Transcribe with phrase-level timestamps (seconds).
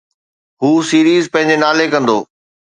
[0.61, 2.17] هو سيريز پنهنجي نالي ڪندو.